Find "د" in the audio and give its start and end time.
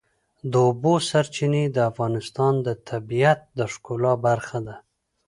0.51-0.53, 1.75-1.77, 2.65-2.67, 3.57-3.59